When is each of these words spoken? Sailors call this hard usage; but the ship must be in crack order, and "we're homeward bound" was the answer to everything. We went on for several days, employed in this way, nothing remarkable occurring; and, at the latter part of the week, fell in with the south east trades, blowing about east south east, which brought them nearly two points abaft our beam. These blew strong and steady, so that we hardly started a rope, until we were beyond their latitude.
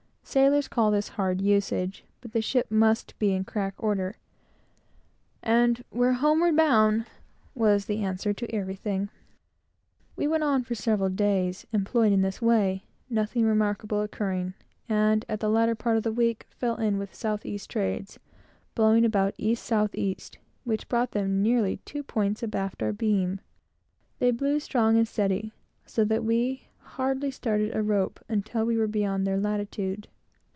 Sailors 0.23 0.69
call 0.69 0.91
this 0.91 1.09
hard 1.09 1.41
usage; 1.41 2.05
but 2.21 2.31
the 2.31 2.41
ship 2.41 2.71
must 2.71 3.19
be 3.19 3.33
in 3.33 3.43
crack 3.43 3.73
order, 3.77 4.15
and 5.43 5.83
"we're 5.91 6.13
homeward 6.13 6.55
bound" 6.55 7.05
was 7.53 7.85
the 7.85 8.01
answer 8.01 8.31
to 8.31 8.49
everything. 8.55 9.09
We 10.15 10.27
went 10.27 10.45
on 10.45 10.63
for 10.63 10.73
several 10.73 11.09
days, 11.09 11.67
employed 11.73 12.13
in 12.13 12.21
this 12.21 12.41
way, 12.41 12.85
nothing 13.09 13.43
remarkable 13.43 14.01
occurring; 14.01 14.53
and, 14.87 15.25
at 15.27 15.41
the 15.41 15.49
latter 15.49 15.75
part 15.75 15.97
of 15.97 16.03
the 16.03 16.13
week, 16.13 16.45
fell 16.49 16.77
in 16.77 16.97
with 16.97 17.09
the 17.09 17.17
south 17.17 17.45
east 17.45 17.69
trades, 17.69 18.17
blowing 18.73 19.03
about 19.03 19.35
east 19.37 19.65
south 19.65 19.93
east, 19.95 20.37
which 20.63 20.87
brought 20.87 21.11
them 21.11 21.41
nearly 21.41 21.77
two 21.83 22.03
points 22.03 22.41
abaft 22.41 22.81
our 22.81 22.93
beam. 22.93 23.41
These 24.19 24.35
blew 24.35 24.61
strong 24.61 24.95
and 24.95 25.07
steady, 25.07 25.51
so 25.85 26.05
that 26.05 26.23
we 26.23 26.69
hardly 26.79 27.31
started 27.31 27.75
a 27.75 27.83
rope, 27.83 28.21
until 28.29 28.63
we 28.63 28.77
were 28.77 28.87
beyond 28.87 29.27
their 29.27 29.37
latitude. 29.37 30.07